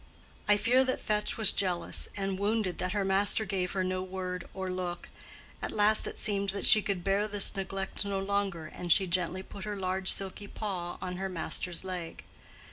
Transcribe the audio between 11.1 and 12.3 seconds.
her master's leg.